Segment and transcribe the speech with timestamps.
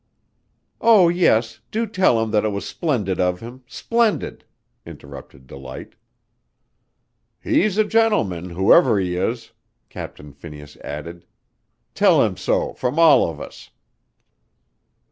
[0.81, 4.43] "Oh, yes, do tell him that it was splendid of him, splendid!"
[4.83, 5.93] interrupted Delight.
[7.39, 9.51] "He's a gentleman, whoever he is,"
[9.89, 11.27] Captain Phineas added.
[11.93, 13.69] "Tell him so from all of us."